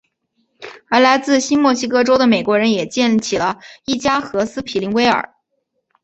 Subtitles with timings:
[0.89, 5.35] 而来自新墨西哥州的美国人也建起了伊加和斯皮灵威尔。